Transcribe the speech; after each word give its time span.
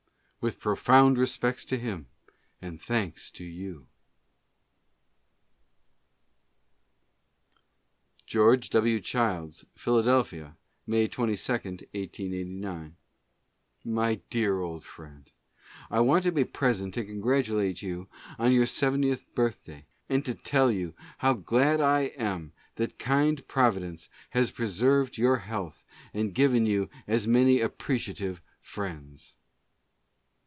With 0.43 0.57
profound 0.59 1.15
re 1.19 1.27
spects 1.27 1.63
to 1.65 1.77
him 1.77 2.07
and 2.59 2.81
thanks 2.81 3.29
to 3.29 3.43
you. 3.43 3.85
* 5.95 8.25
George 8.25 8.71
W. 8.71 8.99
Childs: 9.01 9.65
Philadelphia, 9.75 10.57
May 10.87 11.07
22, 11.07 11.53
1889.* 11.53 12.93
My 13.85 14.15
Dear 14.31 14.61
Old 14.61 14.83
Friend— 14.83 15.31
I 15.91 15.99
want 15.99 16.23
to 16.23 16.31
be 16.31 16.43
present 16.43 16.95
to 16.95 17.05
congratulate 17.05 17.83
you 17.83 18.07
on 18.39 18.51
your 18.51 18.65
seventieth 18.65 19.23
birthday, 19.35 19.85
and 20.09 20.25
to 20.25 20.33
tell 20.33 20.71
you 20.71 20.95
how 21.19 21.33
glad 21.33 21.79
I 21.81 22.05
am 22.17 22.53
that 22.77 22.97
kind 22.97 23.47
Providence 23.47 24.09
has 24.31 24.49
preserved 24.49 25.19
your 25.19 25.37
health, 25.37 25.83
and 26.15 26.33
given 26.33 26.65
you 26.65 26.89
as 27.05 27.27
many 27.27 27.61
appreciative 27.61 28.41
friends. 28.59 29.35